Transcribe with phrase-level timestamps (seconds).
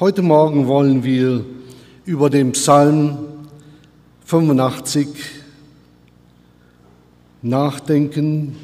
[0.00, 1.44] Heute Morgen wollen wir
[2.04, 3.16] über den Psalm
[4.24, 5.06] 85
[7.42, 8.56] nachdenken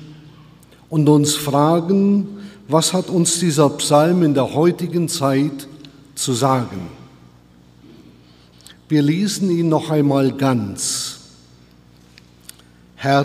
[0.89, 2.27] und uns fragen,
[2.67, 5.69] was hat uns dieser Psalm in der heutigen Zeit
[6.17, 6.89] zu sagen?
[8.89, 11.21] Wir lesen ihn noch einmal ganz.
[12.97, 13.25] Herr,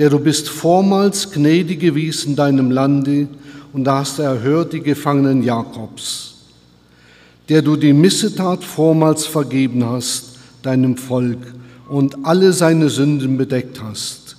[0.00, 3.28] der du bist vormals gnädig gewesen in deinem Lande
[3.72, 6.31] und hast erhört die Gefangenen Jakobs
[7.48, 11.38] der du die Missetat vormals vergeben hast, deinem Volk,
[11.88, 14.36] und alle seine Sünden bedeckt hast,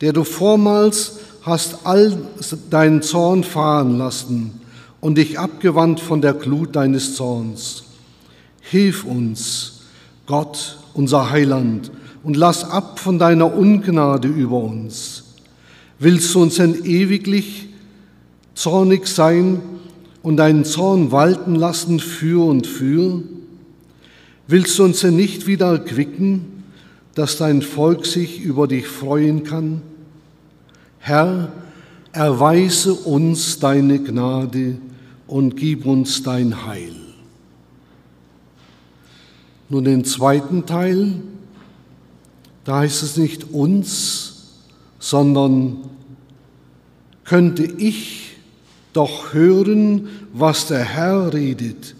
[0.00, 2.16] der du vormals hast all
[2.70, 4.60] deinen Zorn fahren lassen
[5.00, 7.84] und dich abgewandt von der Glut deines Zorns.
[8.60, 9.80] Hilf uns,
[10.26, 11.90] Gott, unser Heiland,
[12.22, 15.24] und lass ab von deiner Ungnade über uns.
[15.98, 17.68] Willst du uns denn ewiglich
[18.54, 19.60] zornig sein
[20.26, 23.22] und deinen Zorn walten lassen für und für?
[24.48, 26.64] Willst du uns denn nicht wieder erquicken,
[27.14, 29.82] dass dein Volk sich über dich freuen kann?
[30.98, 31.52] Herr,
[32.10, 34.78] erweise uns deine Gnade
[35.28, 36.96] und gib uns dein Heil.
[39.68, 41.22] Nun den zweiten Teil,
[42.64, 44.56] da heißt es nicht uns,
[44.98, 45.76] sondern
[47.22, 48.25] könnte ich
[48.96, 51.94] doch hören, was der Herr redet,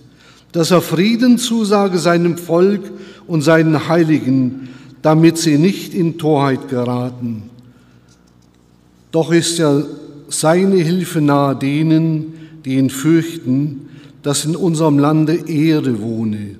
[0.52, 2.90] dass er Frieden zusage seinem Volk
[3.26, 4.68] und seinen Heiligen,
[5.02, 7.50] damit sie nicht in Torheit geraten.
[9.12, 9.82] Doch ist ja
[10.28, 12.32] seine Hilfe nahe denen,
[12.64, 13.88] die ihn fürchten,
[14.22, 16.56] dass in unserem Lande Ehre wohne,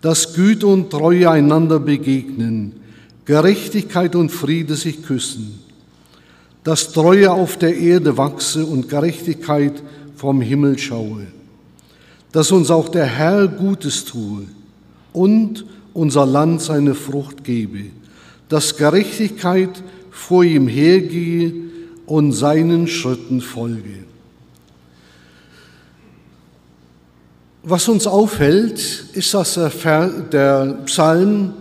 [0.00, 2.72] dass Güte und Treue einander begegnen,
[3.24, 5.63] Gerechtigkeit und Friede sich küssen
[6.64, 9.82] dass Treue auf der Erde wachse und Gerechtigkeit
[10.16, 11.26] vom Himmel schaue,
[12.32, 14.44] dass uns auch der Herr Gutes tue
[15.12, 17.84] und unser Land seine Frucht gebe,
[18.48, 21.52] dass Gerechtigkeit vor ihm hergehe
[22.06, 24.04] und seinen Schritten folge.
[27.62, 31.54] Was uns auffällt, ist, dass der Psalm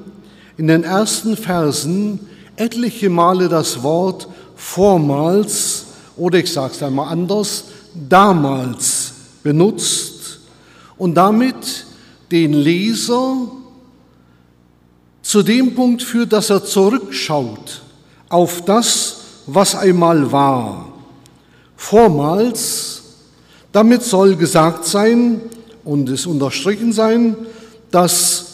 [0.57, 2.19] in den ersten Versen
[2.55, 4.27] etliche Male das Wort
[4.63, 5.85] vormals
[6.15, 9.13] oder ich sage es einmal anders, damals
[9.43, 10.39] benutzt
[10.97, 11.85] und damit
[12.31, 13.47] den Leser
[15.21, 17.81] zu dem Punkt führt, dass er zurückschaut
[18.29, 20.93] auf das, was einmal war.
[21.75, 23.03] Vormals,
[23.71, 25.41] damit soll gesagt sein
[25.83, 27.35] und es unterstrichen sein,
[27.91, 28.45] dass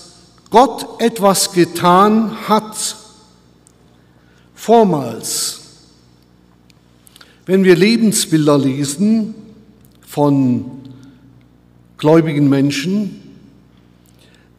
[0.49, 2.95] Gott etwas getan hat.
[4.55, 5.58] Vormals.
[7.49, 9.33] Wenn wir Lebensbilder lesen
[10.05, 10.65] von
[11.97, 13.21] gläubigen Menschen,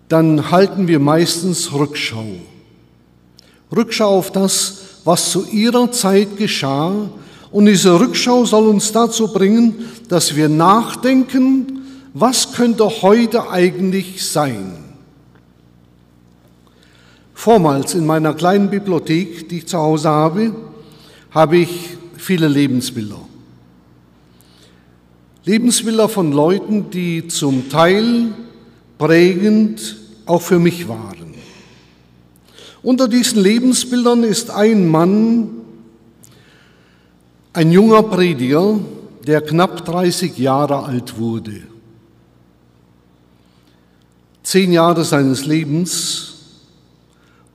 [0.09, 2.27] dann halten wir meistens Rückschau.
[3.71, 7.09] Rückschau auf das, was zu ihrer Zeit geschah.
[7.53, 14.73] Und diese Rückschau soll uns dazu bringen, dass wir nachdenken, was könnte heute eigentlich sein.
[17.35, 20.57] Vormals in meiner kleinen Bibliothek, die ich zu Hause habe,
[21.31, 23.21] habe ich viele Lebensbilder.
[25.45, 28.33] Lebensbilder von Leuten, die zum Teil
[28.99, 31.35] prägend auch für mich waren.
[32.83, 35.51] Unter diesen Lebensbildern ist ein Mann,
[37.53, 38.79] ein junger Prediger,
[39.27, 41.63] der knapp 30 Jahre alt wurde.
[44.43, 46.35] Zehn Jahre seines Lebens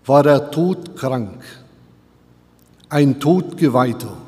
[0.06, 1.44] war er todkrank,
[2.90, 4.25] ein Todgeweihter.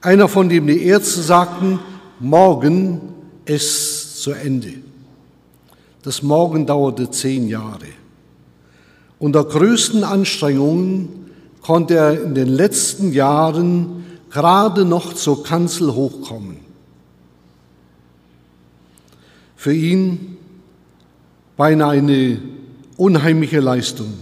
[0.00, 1.80] Einer, von dem die Ärzte sagten,
[2.20, 3.00] morgen
[3.44, 4.74] ist zu Ende.
[6.02, 7.86] Das Morgen dauerte zehn Jahre.
[9.18, 11.30] Unter größten Anstrengungen
[11.62, 16.58] konnte er in den letzten Jahren gerade noch zur Kanzel hochkommen.
[19.56, 20.36] Für ihn
[21.56, 22.40] beinahe eine
[22.96, 24.14] unheimliche Leistung.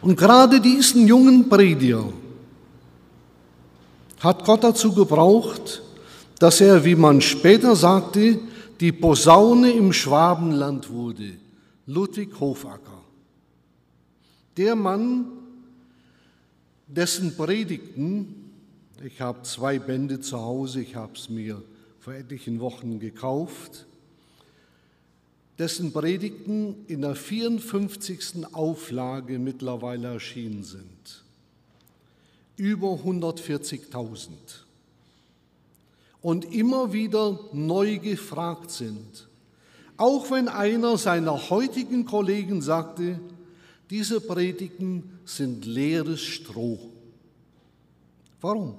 [0.00, 2.04] Und gerade diesen jungen Prediger
[4.20, 5.82] hat Gott dazu gebraucht,
[6.38, 8.38] dass er, wie man später sagte,
[8.80, 11.32] die Posaune im Schwabenland wurde,
[11.86, 13.02] Ludwig Hofacker.
[14.56, 15.26] Der Mann,
[16.86, 18.52] dessen Predigten,
[19.04, 21.62] ich habe zwei Bände zu Hause, ich habe es mir
[21.98, 23.86] vor etlichen Wochen gekauft,
[25.58, 28.46] dessen Predigten in der 54.
[28.52, 31.19] Auflage mittlerweile erschienen sind
[32.60, 34.28] über 140.000.
[36.20, 39.28] und immer wieder neu gefragt sind.
[39.96, 43.18] Auch wenn einer seiner heutigen Kollegen sagte,
[43.88, 46.78] diese Predigten sind leeres Stroh.
[48.42, 48.74] Warum?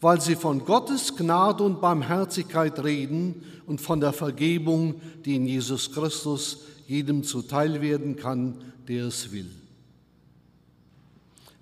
[0.00, 4.94] Weil sie von Gottes Gnade und Barmherzigkeit reden und von der Vergebung,
[5.26, 8.54] die in Jesus Christus jedem zuteil werden kann,
[8.88, 9.50] der es will.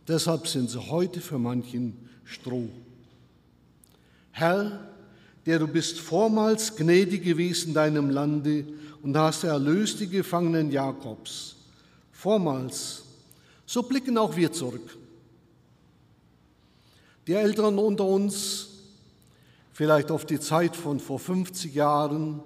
[0.07, 2.69] Deshalb sind sie heute für manchen Stroh.
[4.33, 4.89] Herr,
[5.47, 8.67] der du bist vormals gnädig gewesen in deinem Lande
[9.03, 11.57] und hast erlöst die Gefangenen Jakobs.
[12.13, 13.03] Vormals,
[13.67, 14.97] so blicken auch wir zurück.
[17.27, 18.69] Die Älteren unter uns,
[19.73, 22.43] vielleicht auf die Zeit von vor 50 Jahren,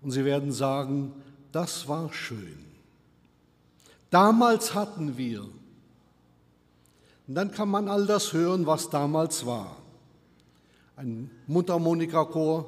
[0.00, 1.12] und sie werden sagen,
[1.50, 2.67] das war schön.
[4.10, 5.42] Damals hatten wir.
[7.26, 9.76] Und dann kann man all das hören, was damals war.
[10.96, 12.66] Ein Mundharmonikachor,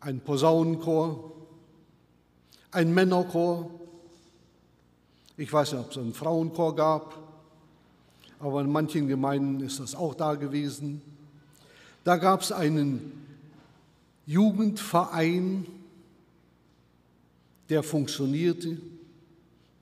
[0.00, 1.32] ein Posaunenchor,
[2.70, 3.70] ein Männerchor.
[5.38, 7.18] Ich weiß nicht, ob es einen Frauenchor gab,
[8.38, 11.00] aber in manchen Gemeinden ist das auch da gewesen.
[12.04, 13.26] Da gab es einen
[14.26, 15.66] Jugendverein,
[17.68, 18.78] der funktionierte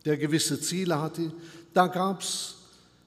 [0.05, 1.33] der gewisse Ziele hatte.
[1.73, 2.57] Da gab es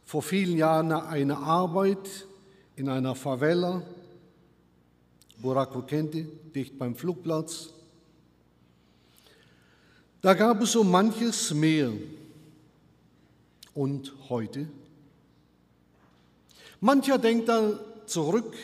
[0.06, 2.26] vor vielen Jahren eine Arbeit
[2.76, 3.84] in einer Favela,
[5.38, 7.70] Buraco Kente, dicht beim Flugplatz.
[10.22, 11.92] Da gab es so manches mehr.
[13.74, 14.68] Und heute?
[16.80, 18.56] Mancher denkt da zurück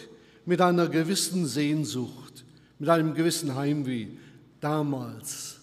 [0.46, 2.44] mit einer gewissen Sehnsucht,
[2.80, 4.08] mit einem gewissen Heimweh.
[4.60, 5.58] Damals,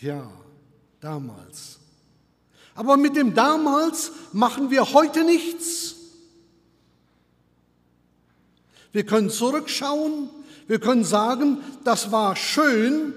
[0.00, 0.30] ja,
[1.00, 1.77] damals.
[2.78, 5.96] Aber mit dem damals machen wir heute nichts.
[8.92, 10.30] Wir können zurückschauen,
[10.68, 13.14] wir können sagen, das war schön,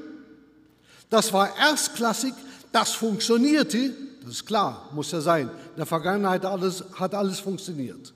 [1.11, 2.33] das war erstklassig,
[2.71, 3.93] das funktionierte.
[4.21, 5.47] Das ist klar, muss ja sein.
[5.47, 8.15] In der Vergangenheit alles, hat alles funktioniert.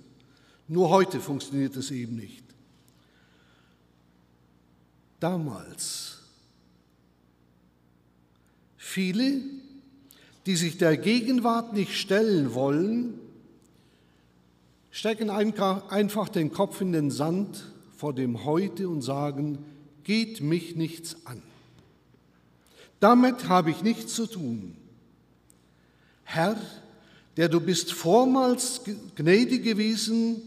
[0.67, 2.43] Nur heute funktioniert es eben nicht.
[5.19, 6.17] Damals.
[8.77, 9.64] Viele
[10.45, 13.19] die sich der Gegenwart nicht stellen wollen,
[14.91, 17.65] stecken einfach den Kopf in den Sand
[17.97, 19.57] vor dem Heute und sagen,
[20.03, 21.41] geht mich nichts an.
[22.99, 24.75] Damit habe ich nichts zu tun.
[26.23, 26.55] Herr,
[27.37, 28.81] der du bist vormals
[29.15, 30.41] gnädig gewesen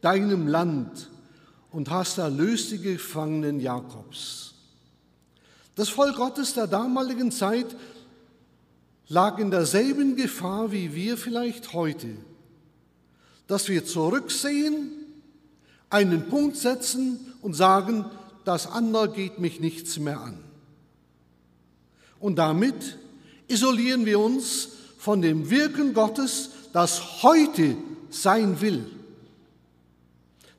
[0.00, 1.08] deinem Land
[1.70, 4.54] und hast erlöst die Gefangenen Jakobs.
[5.76, 7.74] Das Volk Gottes der damaligen Zeit
[9.08, 12.08] lag in derselben Gefahr wie wir vielleicht heute,
[13.46, 14.90] dass wir zurücksehen,
[15.90, 18.04] einen Punkt setzen und sagen,
[18.44, 20.38] das andere geht mich nichts mehr an.
[22.18, 22.98] Und damit
[23.48, 24.68] isolieren wir uns
[24.98, 27.76] von dem Wirken Gottes, das heute
[28.10, 28.86] sein will,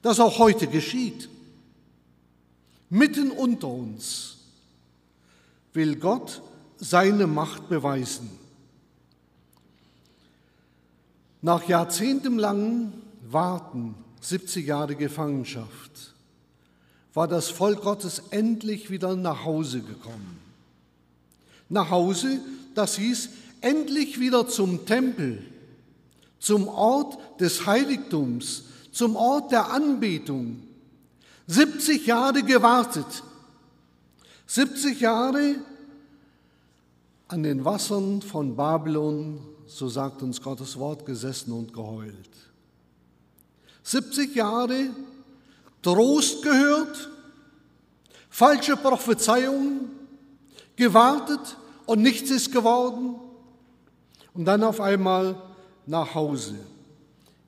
[0.01, 1.29] das auch heute geschieht.
[2.89, 4.37] Mitten unter uns
[5.73, 6.41] will Gott
[6.89, 8.29] seine Macht beweisen.
[11.41, 12.93] Nach jahrzehntelangen
[13.29, 16.13] Warten, 70 Jahre Gefangenschaft,
[17.13, 20.39] war das Volk Gottes endlich wieder nach Hause gekommen.
[21.69, 22.39] Nach Hause,
[22.75, 23.29] das hieß
[23.61, 25.43] endlich wieder zum Tempel,
[26.39, 30.61] zum Ort des Heiligtums, zum Ort der Anbetung.
[31.47, 33.23] 70 Jahre gewartet,
[34.47, 35.55] 70 Jahre
[37.27, 42.29] an den Wassern von Babylon, so sagt uns Gottes Wort, gesessen und geheult.
[43.83, 44.89] 70 Jahre
[45.81, 47.11] Trost gehört,
[48.29, 49.91] falsche Prophezeiungen,
[50.75, 53.15] gewartet und nichts ist geworden.
[54.33, 55.41] Und dann auf einmal
[55.85, 56.55] nach Hause.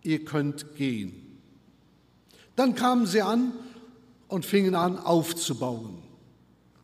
[0.03, 1.39] Ihr könnt gehen.
[2.55, 3.53] Dann kamen sie an
[4.27, 6.01] und fingen an aufzubauen.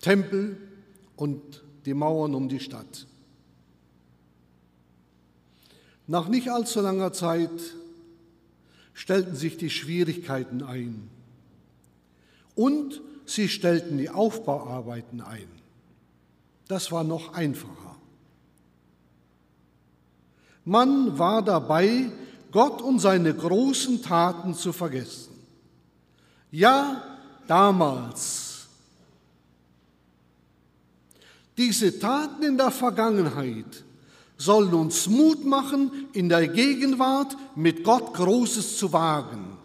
[0.02, 0.58] Tempel
[1.16, 3.08] und die Mauern um die Stadt.
[6.08, 7.50] Nach nicht allzu langer Zeit
[8.94, 11.10] stellten sich die Schwierigkeiten ein
[12.56, 15.48] und sie stellten die Aufbauarbeiten ein.
[16.68, 17.96] Das war noch einfacher.
[20.66, 22.12] Man war dabei,
[22.52, 25.34] Gott und seine großen Taten zu vergessen.
[26.52, 27.04] Ja,
[27.48, 28.53] damals
[31.58, 33.84] Diese Taten in der Vergangenheit
[34.38, 39.58] sollen uns Mut machen, in der Gegenwart mit Gott Großes zu wagen.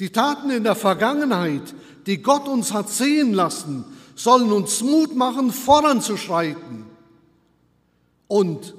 [0.00, 1.74] Die Taten in der Vergangenheit,
[2.06, 3.84] die Gott uns hat sehen lassen,
[4.16, 6.84] sollen uns Mut machen, voranzuschreiten
[8.26, 8.74] und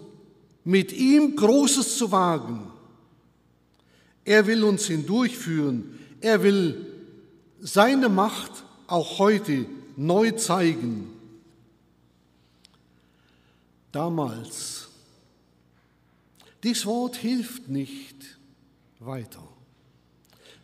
[0.64, 2.68] mit ihm Großes zu wagen.
[4.26, 6.00] Er will uns hindurchführen.
[6.22, 6.88] Er will
[7.60, 9.66] seine Macht auch heute
[9.96, 11.13] neu zeigen.
[13.94, 14.90] Damals.
[16.64, 18.40] Dies Wort hilft nicht
[19.00, 19.48] weiter.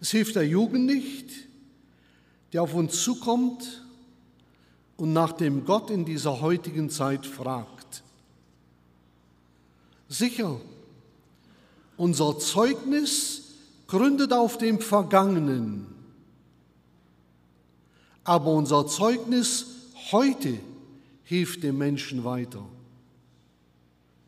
[0.02, 1.30] Es hilft der Jugend nicht,
[2.52, 3.86] die auf uns zukommt
[4.98, 8.02] und nach dem Gott in dieser heutigen Zeit fragt.
[10.08, 10.60] Sicher,
[11.98, 13.44] unser Zeugnis
[13.86, 15.86] gründet auf dem Vergangenen,
[18.24, 19.68] aber unser Zeugnis
[20.12, 20.58] heute
[21.26, 22.66] hilft dem Menschen weiter,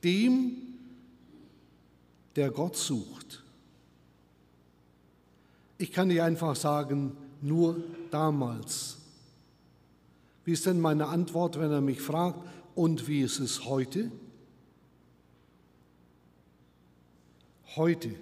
[0.04, 0.58] dem,
[2.36, 3.44] der Gott sucht.
[5.78, 8.98] Ich kann nicht einfach sagen, nur damals.
[10.46, 12.40] Wie ist denn meine Antwort, wenn er mich fragt,
[12.76, 14.12] und wie ist es heute?
[17.76, 18.16] Heute.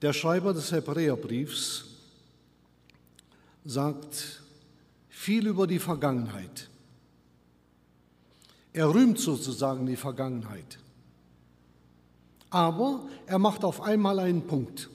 [0.00, 1.84] Der Schreiber des Hebräerbriefs
[3.64, 4.41] sagt
[5.22, 6.68] viel über die Vergangenheit.
[8.72, 10.80] Er rühmt sozusagen die Vergangenheit.
[12.50, 14.90] Aber er macht auf einmal einen Punkt.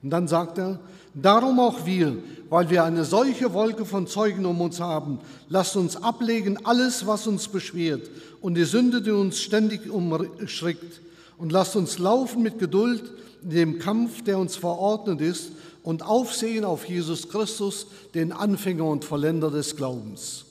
[0.00, 0.78] Und dann sagt er,
[1.12, 5.96] darum auch wir, weil wir eine solche Wolke von Zeugen um uns haben, lasst uns
[5.96, 8.08] ablegen alles, was uns beschwert
[8.40, 11.00] und die Sünde, die uns ständig umschrickt.
[11.36, 13.02] Und lasst uns laufen mit Geduld
[13.42, 15.50] in dem Kampf, der uns verordnet ist,
[15.86, 20.44] und aufsehen auf Jesus Christus, den Anfänger und Vollender des Glaubens.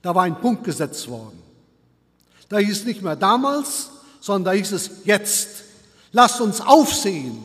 [0.00, 1.38] Da war ein Punkt gesetzt worden.
[2.48, 5.64] Da hieß nicht mehr damals, sondern da hieß es jetzt.
[6.12, 7.44] Lasst uns aufsehen.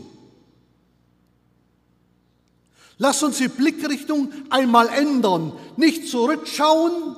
[2.97, 7.17] Lasst uns die Blickrichtung einmal ändern, nicht zurückschauen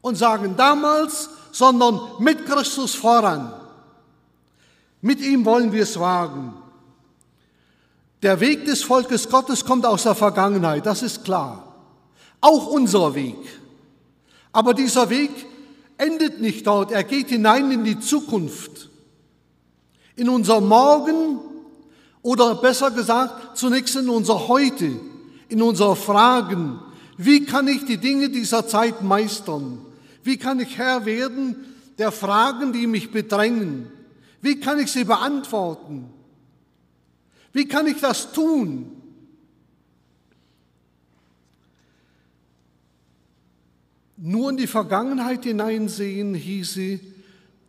[0.00, 3.52] und sagen damals, sondern mit Christus voran.
[5.00, 6.54] Mit ihm wollen wir es wagen.
[8.22, 11.74] Der Weg des Volkes Gottes kommt aus der Vergangenheit, das ist klar.
[12.40, 13.36] Auch unser Weg.
[14.52, 15.30] Aber dieser Weg
[15.96, 18.88] endet nicht dort, er geht hinein in die Zukunft,
[20.16, 21.38] in unser Morgen
[22.22, 24.98] oder besser gesagt zunächst in unser Heute,
[25.48, 26.80] in unsere Fragen.
[27.16, 29.78] Wie kann ich die Dinge dieser Zeit meistern?
[30.24, 31.56] Wie kann ich Herr werden
[31.98, 33.90] der Fragen, die mich bedrängen?
[34.40, 36.12] Wie kann ich sie beantworten?
[37.52, 38.92] Wie kann ich das tun?
[44.16, 46.98] Nur in die Vergangenheit hineinsehen hieße,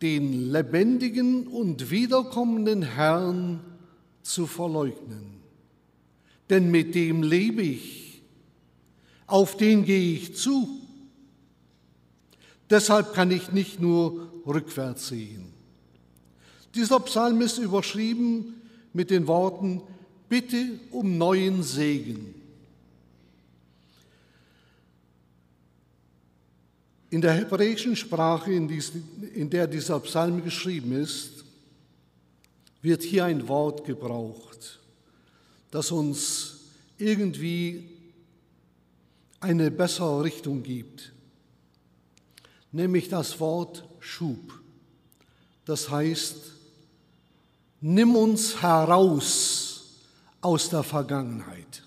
[0.02, 3.60] den lebendigen und wiederkommenden Herrn
[4.22, 5.40] zu verleugnen.
[6.48, 8.22] Denn mit dem lebe ich,
[9.26, 10.68] auf den gehe ich zu.
[12.68, 15.52] Deshalb kann ich nicht nur rückwärts sehen.
[16.74, 18.59] Dieser Psalm ist überschrieben
[18.92, 19.82] mit den Worten,
[20.28, 22.34] bitte um neuen Segen.
[27.10, 31.44] In der hebräischen Sprache, in, der dieser Psalm geschrieben ist,
[32.82, 34.78] wird hier ein Wort gebraucht,
[35.72, 36.60] das uns
[36.98, 37.88] irgendwie
[39.40, 41.12] eine bessere Richtung gibt,
[42.70, 44.60] nämlich das Wort Schub.
[45.64, 46.36] Das heißt,
[47.80, 49.84] nimm uns heraus
[50.40, 51.82] aus der Vergangenheit.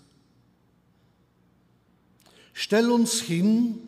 [2.54, 3.80] Stell uns hin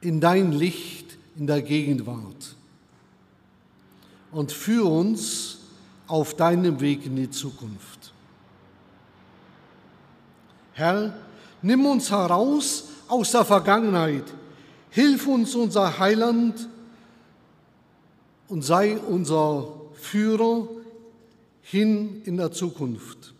[0.00, 2.56] in dein Licht in der Gegenwart
[4.32, 5.58] und führe uns
[6.06, 8.12] auf deinem Weg in die Zukunft.
[10.72, 11.14] Herr,
[11.62, 14.24] nimm uns heraus aus der Vergangenheit,
[14.90, 16.68] hilf uns, unser Heiland,
[18.48, 20.66] und sei unser Führer
[21.70, 23.32] hin in der Zukunft.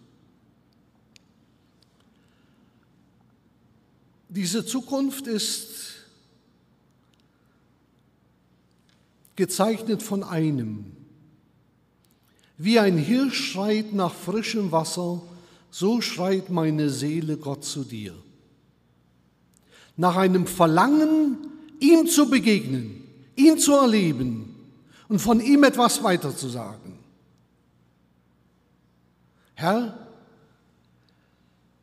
[4.28, 6.06] Diese Zukunft ist
[9.34, 10.92] gezeichnet von einem.
[12.56, 15.20] Wie ein Hirsch schreit nach frischem Wasser,
[15.72, 18.14] so schreit meine Seele Gott zu dir.
[19.96, 21.36] Nach einem Verlangen,
[21.80, 23.02] ihm zu begegnen,
[23.34, 24.54] ihn zu erleben
[25.08, 26.99] und von ihm etwas weiterzusagen.
[29.60, 29.94] Herr,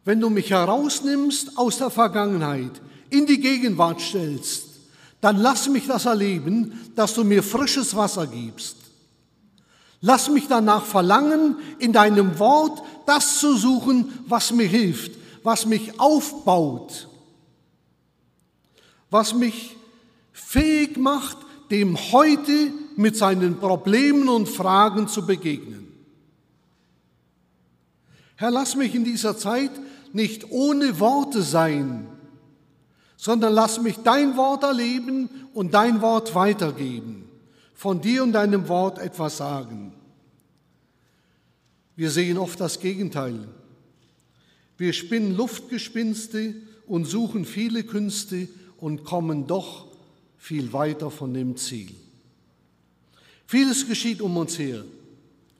[0.03, 4.65] wenn du mich herausnimmst aus der Vergangenheit, in die Gegenwart stellst,
[5.21, 8.77] dann lass mich das erleben, dass du mir frisches Wasser gibst.
[10.01, 15.11] Lass mich danach verlangen, in deinem Wort das zu suchen, was mir hilft,
[15.43, 17.07] was mich aufbaut,
[19.09, 19.75] was mich
[20.31, 21.37] fähig macht,
[21.71, 25.86] dem heute mit seinen Problemen und Fragen zu begegnen.
[28.37, 29.71] Herr, lass mich in dieser Zeit
[30.13, 32.07] nicht ohne Worte sein,
[33.17, 37.27] sondern lass mich dein Wort erleben und dein Wort weitergeben,
[37.73, 39.91] von dir und deinem Wort etwas sagen.
[41.95, 43.47] Wir sehen oft das Gegenteil.
[44.77, 46.53] Wir spinnen Luftgespinste
[46.85, 49.87] und suchen viele Künste und kommen doch
[50.37, 51.95] viel weiter von dem Ziel.
[53.47, 54.83] Vieles geschieht um uns her.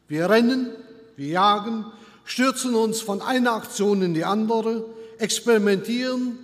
[0.07, 0.69] Wir rennen,
[1.15, 1.86] wir jagen,
[2.27, 4.86] stürzen uns von einer Aktion in die andere,
[5.17, 6.38] experimentieren,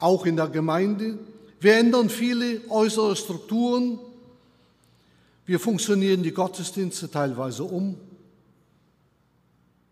[0.00, 1.16] auch in der Gemeinde.
[1.60, 4.00] Wir ändern viele äußere Strukturen.
[5.46, 7.96] Wir funktionieren die Gottesdienste teilweise um.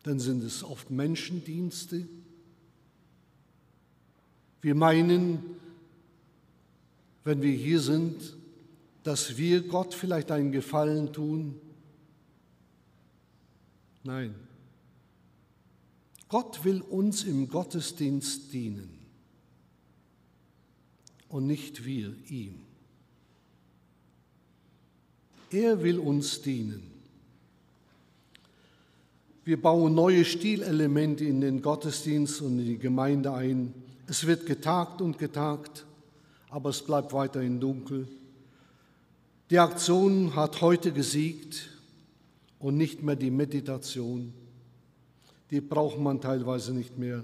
[0.02, 2.08] Dann sind es oft Menschendienste.
[4.62, 5.44] Wir meinen,
[7.22, 8.36] wenn wir hier sind,
[9.04, 11.54] dass wir Gott vielleicht einen Gefallen tun.
[14.02, 14.34] Nein,
[16.32, 18.88] Gott will uns im Gottesdienst dienen
[21.28, 22.54] und nicht wir ihm.
[25.50, 26.90] Er will uns dienen.
[29.44, 33.74] Wir bauen neue Stilelemente in den Gottesdienst und in die Gemeinde ein.
[34.06, 35.84] Es wird getagt und getagt,
[36.48, 38.08] aber es bleibt weiterhin dunkel.
[39.50, 41.68] Die Aktion hat heute gesiegt
[42.58, 44.32] und nicht mehr die Meditation.
[45.52, 47.22] Die braucht man teilweise nicht mehr.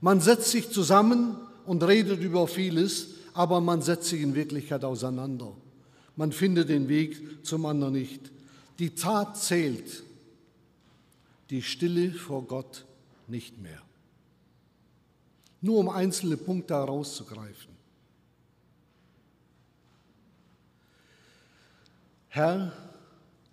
[0.00, 5.52] Man setzt sich zusammen und redet über vieles, aber man setzt sich in Wirklichkeit auseinander.
[6.14, 8.30] Man findet den Weg zum anderen nicht.
[8.78, 10.04] Die Tat zählt,
[11.50, 12.84] die Stille vor Gott
[13.26, 13.82] nicht mehr.
[15.60, 17.74] Nur um einzelne Punkte herauszugreifen.
[22.28, 22.72] Herr,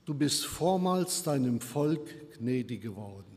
[0.05, 3.30] du bist vormals deinem Volk gnädig geworden.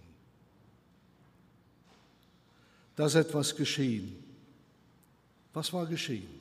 [2.97, 4.17] Da ist etwas geschehen.
[5.53, 6.41] Was war geschehen?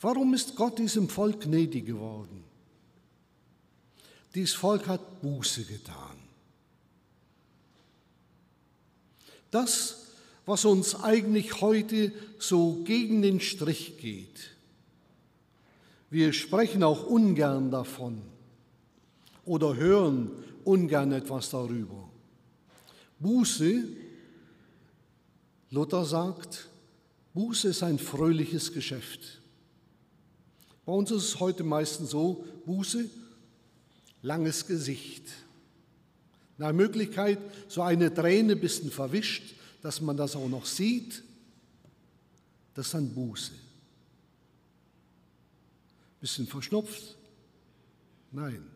[0.00, 2.44] Warum ist Gott diesem Volk gnädig geworden?
[4.34, 6.18] Dieses Volk hat Buße getan.
[9.50, 10.08] Das,
[10.44, 14.50] was uns eigentlich heute so gegen den Strich geht.
[16.10, 18.20] Wir sprechen auch ungern davon
[19.44, 20.30] oder hören
[20.64, 22.10] ungern etwas darüber.
[23.18, 23.84] Buße
[25.70, 26.68] Luther sagt,
[27.32, 29.40] Buße ist ein fröhliches Geschäft.
[30.84, 33.08] Bei uns ist es heute meistens so, Buße,
[34.22, 35.24] langes Gesicht.
[36.58, 41.22] Nach Möglichkeit so eine Träne bisschen verwischt, dass man das auch noch sieht,
[42.74, 43.52] das ist dann Buße.
[46.20, 47.16] Bisschen verschnupft?
[48.30, 48.73] Nein.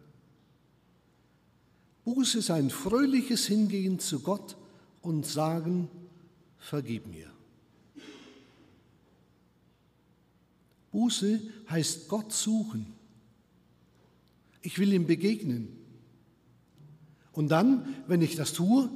[2.14, 4.56] Buße ist ein fröhliches Hingehen zu Gott
[5.02, 5.90] und sagen,
[6.58, 7.30] vergib mir.
[10.90, 12.94] Buße heißt Gott suchen.
[14.62, 15.68] Ich will ihm begegnen.
[17.32, 18.88] Und dann, wenn ich das tue,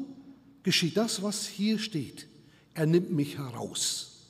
[0.62, 2.29] geschieht das, was hier steht.
[2.72, 4.22] Er nimmt mich heraus.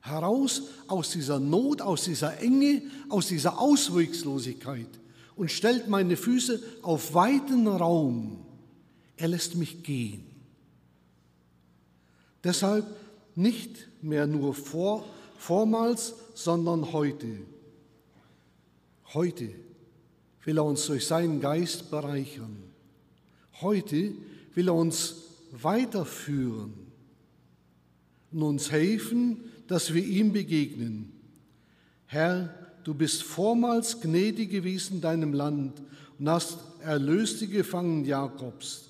[0.00, 4.86] Heraus aus dieser Not, aus dieser Enge, aus dieser Auswegslosigkeit
[5.36, 8.44] und stellt meine Füße auf weiten Raum.
[9.16, 10.24] Er lässt mich gehen.
[12.42, 12.86] Deshalb
[13.34, 15.04] nicht mehr nur vor,
[15.36, 17.38] vormals, sondern heute.
[19.12, 19.50] Heute
[20.44, 22.56] will er uns durch seinen Geist bereichern.
[23.60, 24.14] Heute
[24.54, 25.16] will er uns
[25.52, 26.72] weiterführen
[28.32, 31.12] und uns helfen, dass wir ihm begegnen.
[32.06, 35.72] Herr, du bist vormals gnädig gewesen in deinem Land
[36.20, 38.82] und hast erlöst die Gefangenen Jakobs,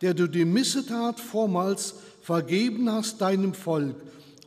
[0.00, 3.94] der du die Missetat vormals vergeben hast deinem Volk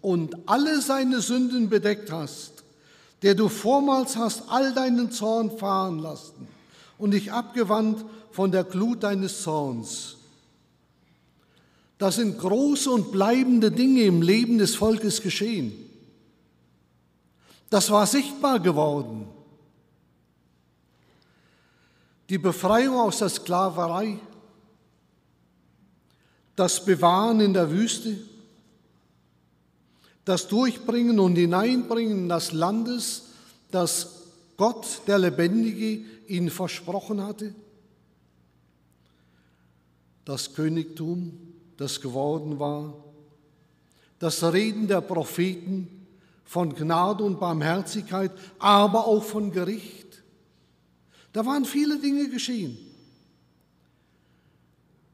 [0.01, 2.51] und alle seine Sünden bedeckt hast,
[3.21, 6.45] der du vormals hast all deinen Zorn fahren lassen
[6.97, 10.17] und dich abgewandt von der Glut deines Zorns.
[11.97, 15.86] Das sind große und bleibende Dinge im Leben des Volkes geschehen.
[17.69, 19.27] Das war sichtbar geworden.
[22.29, 24.19] Die Befreiung aus der Sklaverei,
[26.55, 28.17] das Bewahren in der Wüste,
[30.25, 33.23] das Durchbringen und Hineinbringen des Landes,
[33.71, 34.23] das
[34.57, 37.53] Gott, der Lebendige, ihnen versprochen hatte?
[40.25, 41.37] Das Königtum,
[41.77, 42.93] das geworden war,
[44.19, 45.96] das Reden der Propheten
[46.47, 50.23] von Gnade und Barmherzigkeit, aber auch von Gericht.
[51.33, 52.77] Da waren viele Dinge geschehen.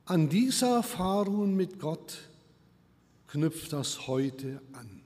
[0.05, 2.19] An diese Erfahrungen mit Gott
[3.27, 5.01] knüpft das heute an.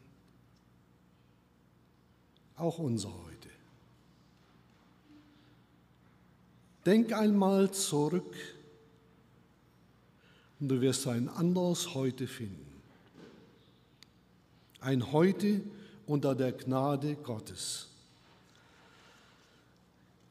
[2.58, 3.50] Auch unser heute.
[6.86, 8.36] Denk einmal zurück
[10.60, 12.66] und du wirst ein anderes Heute finden.
[14.82, 15.62] Ein Heute
[16.08, 17.88] unter der Gnade Gottes.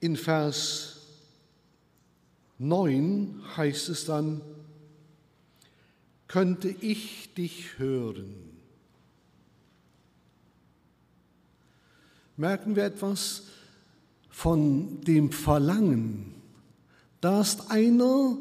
[0.01, 0.97] In Vers
[2.59, 4.41] 9 heißt es dann,
[6.27, 8.35] könnte ich dich hören.
[12.37, 13.45] Merken wir etwas
[14.29, 16.35] von dem Verlangen.
[17.21, 18.37] Da ist einer,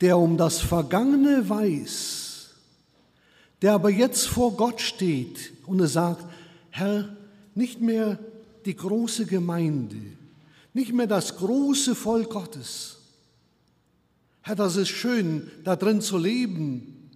[0.00, 2.29] der um das Vergangene weiß,
[3.62, 6.24] der aber jetzt vor Gott steht und er sagt,
[6.70, 7.16] Herr,
[7.54, 8.18] nicht mehr
[8.64, 9.96] die große Gemeinde,
[10.72, 12.98] nicht mehr das große Volk Gottes.
[14.42, 17.10] Herr, das ist schön, da drin zu leben,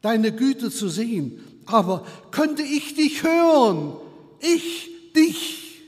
[0.00, 3.94] deine Güte zu sehen, aber könnte ich dich hören?
[4.40, 5.80] Ich dich.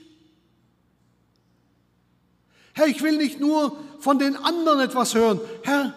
[2.72, 5.40] Herr, ich will nicht nur von den anderen etwas hören.
[5.62, 5.94] Herr,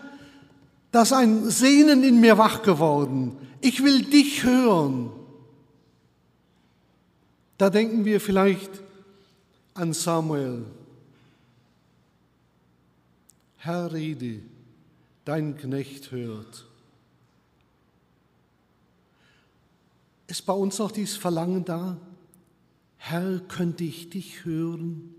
[0.91, 3.37] da ist ein Sehnen in mir wach geworden.
[3.67, 5.11] Ich will dich hören.
[7.57, 8.71] Da denken wir vielleicht
[9.73, 10.63] an Samuel.
[13.57, 14.39] Herr, rede,
[15.25, 16.65] dein Knecht hört.
[20.27, 21.97] Ist bei uns noch dieses Verlangen da?
[22.95, 25.13] Herr, könnte ich dich hören?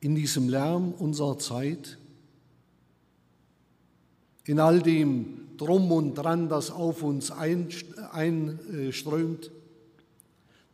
[0.00, 1.96] In diesem Lärm unserer Zeit,
[4.44, 7.90] in all dem Drum und Dran, das auf uns einströmt,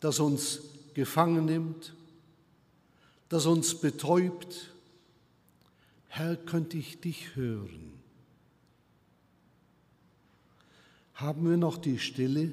[0.00, 0.60] das uns
[0.94, 1.94] gefangen nimmt,
[3.28, 4.72] das uns betäubt.
[6.08, 7.92] Herr, könnte ich dich hören?
[11.14, 12.50] Haben wir noch die Stille,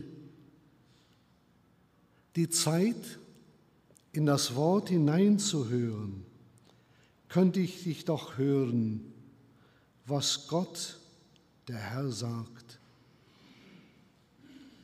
[2.36, 3.20] die Zeit,
[4.12, 6.26] in das Wort hineinzuhören?
[7.28, 9.12] Könnte ich dich doch hören,
[10.06, 10.99] was Gott
[11.70, 12.80] der Herr sagt.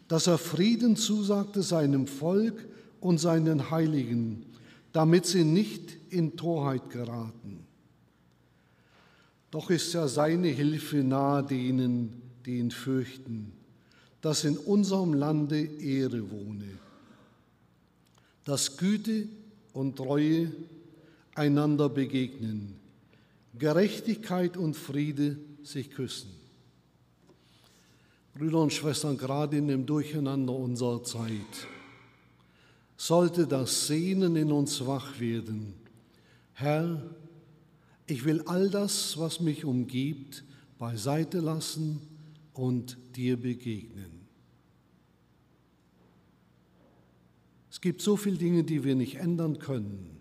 [0.08, 2.63] Dass er Frieden zusagte seinem Volk
[3.02, 4.45] und seinen Heiligen,
[4.93, 7.65] damit sie nicht in Torheit geraten.
[9.50, 13.52] Doch ist ja seine Hilfe nahe denen, die ihn fürchten,
[14.21, 16.69] dass in unserem Lande Ehre wohne,
[18.43, 19.28] dass Güte
[19.74, 20.52] und Treue
[21.34, 22.76] einander begegnen,
[23.58, 26.44] Gerechtigkeit und Friede sich küssen.
[28.36, 31.67] Brüder und Schwestern, gerade in dem Durcheinander unserer Zeit
[32.98, 35.74] sollte das Sehnen in uns wach werden.
[36.54, 37.02] Herr,
[38.08, 40.43] ich will all das, was mich umgibt,
[40.78, 42.02] beiseite lassen
[42.54, 44.28] und dir begegnen.
[47.71, 50.17] Es gibt so viele Dinge, die wir nicht ändern können,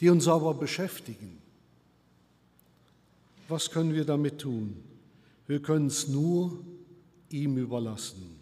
[0.00, 1.38] die uns aber beschäftigen.
[3.48, 4.84] Was können wir damit tun?
[5.48, 6.62] Wir können es nur
[7.30, 8.38] ihm überlassen.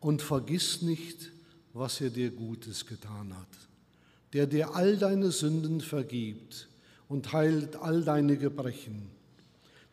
[0.00, 1.30] Und vergiss nicht,
[1.74, 3.68] was er dir Gutes getan hat,
[4.32, 6.68] der dir all deine Sünden vergibt
[7.08, 9.10] und heilt all deine Gebrechen,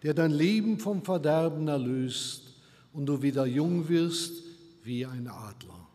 [0.02, 2.56] der dein Leben vom Verderben erlöst
[2.93, 4.43] und du wieder jung wirst
[4.84, 5.88] wie ein Adler.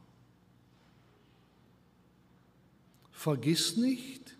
[3.12, 4.37] Vergiss nicht,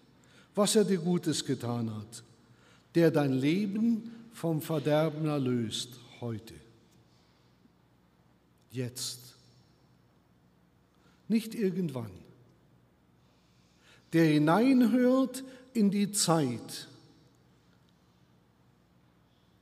[0.55, 2.23] was er dir Gutes getan hat,
[2.95, 6.55] der dein Leben vom Verderben erlöst heute.
[8.71, 9.35] Jetzt.
[11.29, 12.11] Nicht irgendwann.
[14.13, 16.89] Der hineinhört in die Zeit.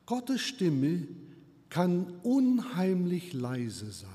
[0.06, 1.06] Gottes Stimme
[1.68, 4.08] kann unheimlich leise sein.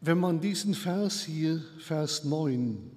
[0.00, 2.87] Wenn man diesen Vers hier, Vers 9,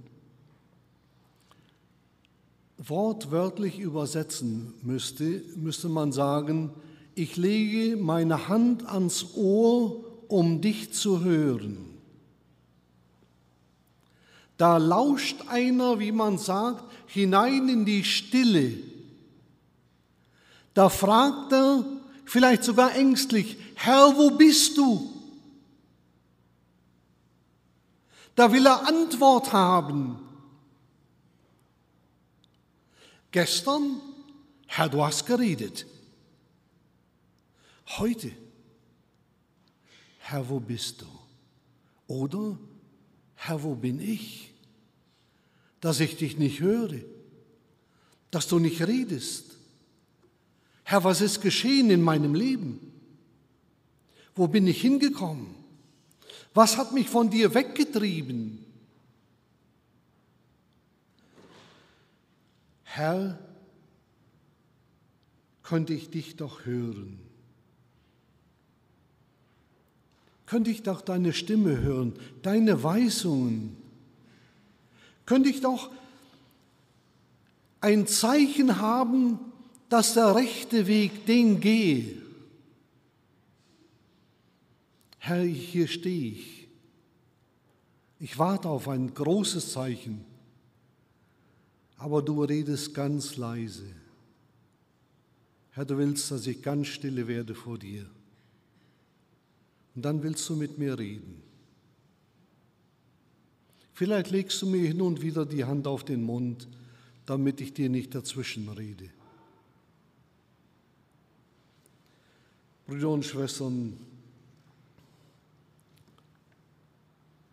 [2.88, 6.72] wortwörtlich übersetzen müsste, müsste man sagen,
[7.14, 11.78] ich lege meine Hand ans Ohr, um dich zu hören.
[14.58, 18.78] Da lauscht einer, wie man sagt, hinein in die Stille.
[20.74, 21.86] Da fragt er,
[22.26, 25.12] vielleicht sogar ängstlich, Herr, wo bist du?
[28.36, 30.20] Da will er Antwort haben.
[33.32, 34.02] Gestern,
[34.68, 35.86] Herr, du hast geredet.
[37.98, 38.32] Heute,
[40.20, 41.06] Herr, wo bist du?
[42.08, 42.58] Oder,
[43.36, 44.54] Herr, wo bin ich?
[45.80, 47.00] Dass ich dich nicht höre,
[48.30, 49.46] dass du nicht redest.
[50.84, 52.92] Herr, was ist geschehen in meinem Leben?
[54.36, 55.56] Wo bin ich hingekommen?
[56.54, 58.66] Was hat mich von dir weggetrieben?
[62.94, 63.40] Herr,
[65.64, 67.20] könnte ich dich doch hören.
[70.46, 73.78] Könnte ich doch deine Stimme hören, deine Weisungen.
[75.26, 75.90] Könnte ich doch
[77.80, 79.40] ein Zeichen haben,
[79.88, 82.22] dass der rechte Weg den gehe.
[85.18, 86.68] Herr, hier stehe ich.
[88.20, 90.26] Ich warte auf ein großes Zeichen
[92.02, 93.86] aber du redest ganz leise.
[95.70, 98.08] Herr, du willst, dass ich ganz stille werde vor dir.
[99.94, 101.44] Und dann willst du mit mir reden.
[103.94, 106.68] Vielleicht legst du mir hin und wieder die Hand auf den Mund,
[107.28, 109.12] damit ich dir nicht dazwischen rede.
[112.88, 113.96] Brüder und Schwestern,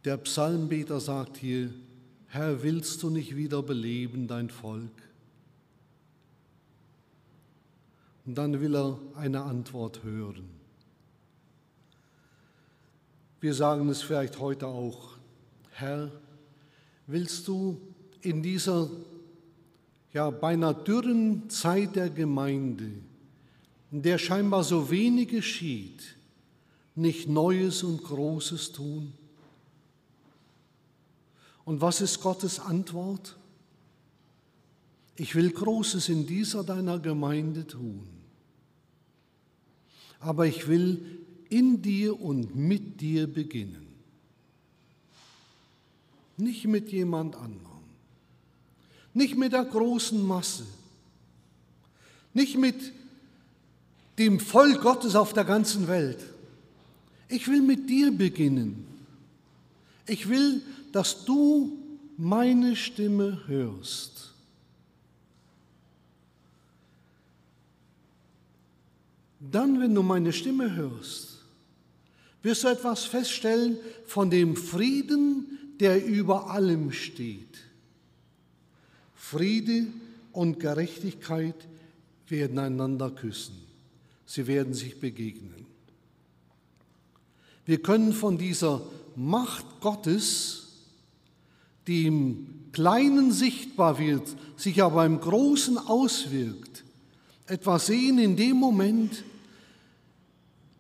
[0.07, 1.71] der Psalmbeter sagt hier,
[2.31, 4.93] Herr, willst du nicht wieder beleben dein Volk?
[8.27, 10.51] Und dann will er eine Antwort hören.
[13.41, 15.17] Wir sagen es vielleicht heute auch,
[15.71, 16.11] Herr,
[17.07, 17.81] willst du
[18.21, 18.91] in dieser
[20.13, 22.91] ja beinahe dürren Zeit der Gemeinde,
[23.91, 26.17] in der scheinbar so wenig geschieht,
[26.95, 29.15] nicht Neues und Großes tun?
[31.69, 33.37] Und was ist Gottes Antwort?
[35.17, 38.09] Ich will Großes in dieser deiner Gemeinde tun.
[40.19, 41.05] Aber ich will
[41.51, 43.87] in dir und mit dir beginnen.
[46.39, 47.85] Nicht mit jemand anderem.
[49.13, 50.65] Nicht mit der großen Masse.
[52.33, 52.95] Nicht mit
[54.17, 56.25] dem Volk Gottes auf der ganzen Welt.
[57.29, 58.87] Ich will mit dir beginnen.
[60.07, 61.79] Ich will dass du
[62.17, 64.35] meine Stimme hörst.
[69.41, 71.39] Dann, wenn du meine Stimme hörst,
[72.43, 77.59] wirst du etwas feststellen von dem Frieden, der über allem steht.
[79.15, 79.87] Friede
[80.33, 81.55] und Gerechtigkeit
[82.29, 83.55] werden einander küssen.
[84.27, 85.67] Sie werden sich begegnen.
[87.65, 88.83] Wir können von dieser
[89.15, 90.68] Macht Gottes
[91.89, 96.85] die im Kleinen sichtbar wird, sich aber im Großen auswirkt,
[97.47, 99.25] etwas sehen in dem Moment,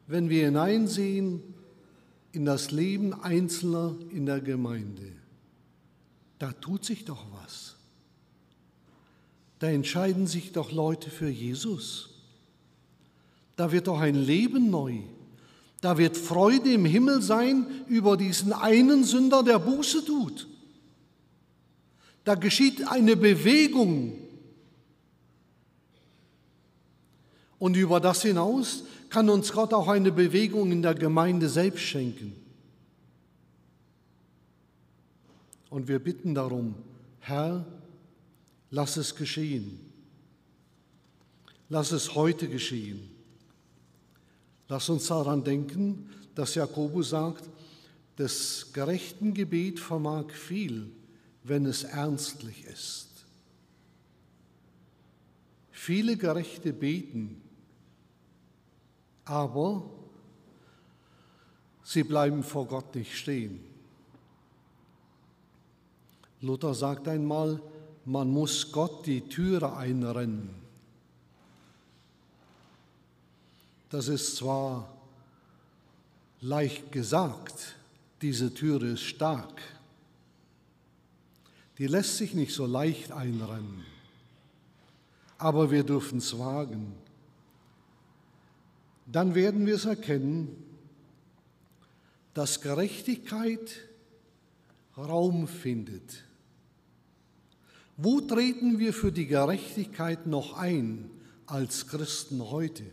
[0.07, 1.42] wenn wir hineinsehen
[2.33, 5.12] in das Leben Einzelner in der Gemeinde.
[6.38, 7.75] Da tut sich doch was.
[9.59, 12.11] Da entscheiden sich doch Leute für Jesus.
[13.57, 14.99] Da wird doch ein Leben neu.
[15.81, 20.47] Da wird Freude im Himmel sein über diesen einen Sünder, der Buße tut.
[22.29, 24.12] Da geschieht eine Bewegung.
[27.59, 32.37] Und über das hinaus kann uns Gott auch eine Bewegung in der Gemeinde selbst schenken.
[35.71, 36.75] Und wir bitten darum,
[37.21, 37.64] Herr,
[38.73, 39.81] lass es geschehen.
[41.71, 43.09] Lass es heute geschehen.
[44.69, 47.49] Lass uns daran denken, dass Jakobus sagt,
[48.17, 50.91] das gerechten Gebet vermag viel,
[51.44, 53.09] wenn es ernstlich ist.
[55.70, 57.40] Viele Gerechte beten,
[59.24, 59.88] aber
[61.83, 63.61] sie bleiben vor Gott nicht stehen.
[66.40, 67.61] Luther sagt einmal,
[68.05, 70.51] man muss Gott die Türe einrennen.
[73.90, 74.88] Das ist zwar
[76.40, 77.77] leicht gesagt,
[78.20, 79.62] diese Türe ist stark,
[81.79, 83.85] die lässt sich nicht so leicht einrennen.
[85.38, 86.93] Aber wir dürfen es wagen.
[89.07, 90.64] Dann werden wir es erkennen,
[92.35, 93.88] dass Gerechtigkeit
[94.97, 96.25] Raum findet.
[97.97, 101.11] Wo treten wir für die Gerechtigkeit noch ein
[101.47, 102.85] als Christen heute?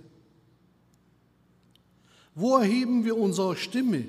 [2.36, 4.06] Wo erheben wir unsere Stimme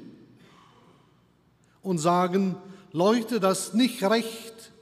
[1.82, 2.56] und sagen,
[2.96, 4.72] Leute, das nicht recht.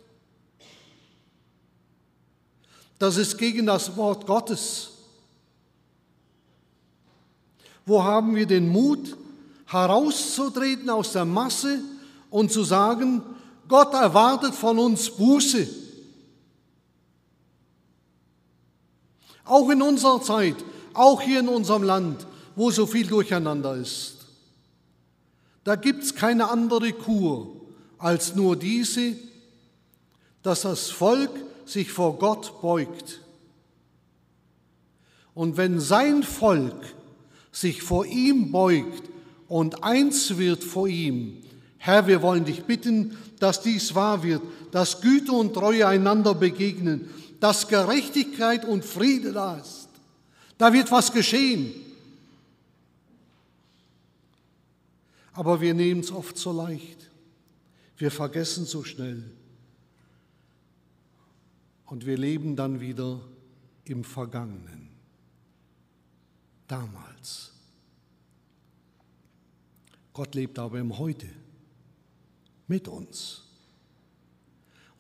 [3.01, 4.93] Das ist gegen das Wort Gottes.
[7.85, 9.17] Wo haben wir den Mut,
[9.67, 11.81] herauszutreten aus der Masse
[12.31, 13.21] und zu sagen,
[13.67, 15.67] Gott erwartet von uns Buße.
[19.45, 24.19] Auch in unserer Zeit, auch hier in unserem Land, wo so viel durcheinander ist.
[25.65, 27.64] Da gibt es keine andere Kur
[28.05, 29.17] als nur diese,
[30.43, 31.31] dass das Volk
[31.65, 33.23] sich vor Gott beugt.
[35.33, 36.95] Und wenn sein Volk
[37.51, 39.05] sich vor ihm beugt
[39.49, 41.39] und eins wird vor ihm,
[41.79, 47.09] Herr, wir wollen dich bitten, dass dies wahr wird, dass Güte und Treue einander begegnen,
[47.41, 49.89] dass Gerechtigkeit und Friede da ist.
[50.59, 51.73] Da wird was geschehen.
[55.33, 57.04] Aber wir nehmen es oft so leicht.
[57.97, 59.23] Wir vergessen so schnell.
[61.87, 63.21] Und wir leben dann wieder
[63.85, 64.89] im Vergangenen.
[66.67, 67.53] Damals.
[70.13, 71.29] Gott lebt aber im Heute
[72.67, 73.43] mit uns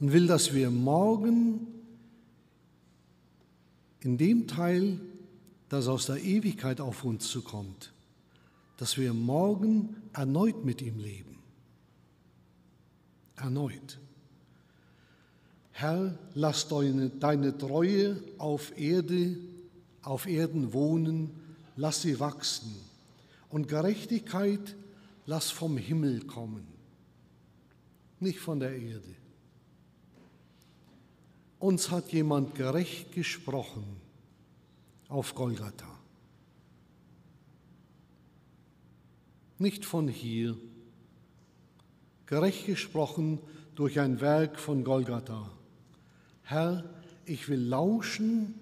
[0.00, 1.66] und will, dass wir morgen
[4.00, 5.00] in dem Teil,
[5.68, 7.92] das aus der Ewigkeit auf uns zukommt,
[8.76, 11.38] dass wir morgen erneut mit ihm leben.
[13.36, 13.98] Erneut.
[15.72, 19.36] Herr, lass deine, deine Treue auf Erde,
[20.02, 21.30] auf Erden wohnen,
[21.76, 22.74] lass sie wachsen
[23.50, 24.76] und Gerechtigkeit
[25.26, 26.66] lass vom Himmel kommen,
[28.20, 29.14] nicht von der Erde.
[31.58, 33.84] Uns hat jemand gerecht gesprochen
[35.08, 35.88] auf Golgatha.
[39.58, 40.56] Nicht von hier,
[42.26, 43.38] gerecht gesprochen
[43.74, 45.50] durch ein Werk von Golgatha.
[46.42, 46.84] Herr,
[47.26, 48.54] ich will lauschen,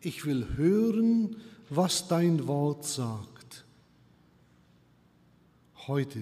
[0.00, 1.36] ich will hören,
[1.70, 3.64] was dein Wort sagt.
[5.86, 6.20] Heute,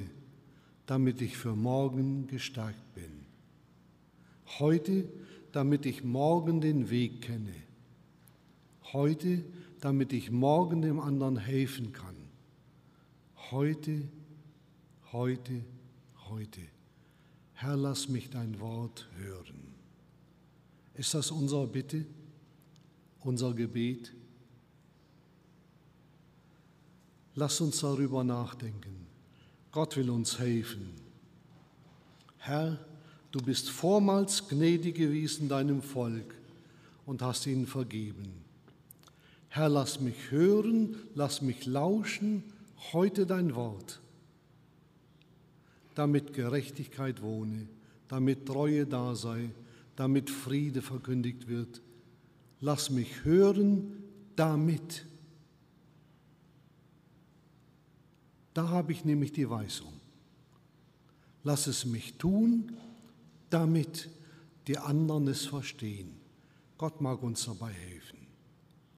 [0.86, 3.26] damit ich für morgen gestärkt bin.
[4.58, 5.08] Heute,
[5.52, 7.54] damit ich morgen den Weg kenne.
[8.92, 9.44] Heute,
[9.80, 12.14] damit ich morgen dem anderen helfen kann.
[13.50, 14.02] Heute,
[15.12, 15.64] heute,
[16.28, 16.60] heute.
[17.54, 19.74] Herr, lass mich dein Wort hören.
[20.94, 22.04] Ist das unsere Bitte,
[23.20, 24.12] unser Gebet?
[27.34, 29.06] Lass uns darüber nachdenken.
[29.72, 30.90] Gott will uns helfen.
[32.38, 32.78] Herr,
[33.34, 36.36] Du bist vormals gnädig gewesen deinem Volk
[37.04, 38.32] und hast ihnen vergeben.
[39.48, 42.44] Herr, lass mich hören, lass mich lauschen
[42.92, 44.00] heute dein Wort,
[45.94, 47.68] damit Gerechtigkeit wohne,
[48.08, 49.50] damit Treue da sei,
[49.96, 51.80] damit Friede verkündigt wird.
[52.60, 54.02] Lass mich hören,
[54.36, 55.06] damit.
[58.54, 59.92] Da habe ich nämlich die Weisung.
[61.42, 62.76] Lass es mich tun,
[63.50, 64.08] damit
[64.66, 66.12] die anderen es verstehen.
[66.78, 68.13] Gott mag uns dabei helfen.